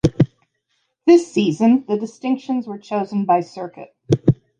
This 1.05 1.31
season, 1.31 1.85
the 1.87 1.95
distinctions 1.95 2.65
were 2.65 2.79
chosen 2.79 3.23
by 3.23 3.41
circuit. 3.41 3.95